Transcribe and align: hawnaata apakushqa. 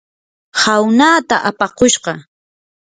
hawnaata 0.61 1.35
apakushqa. 1.49 2.13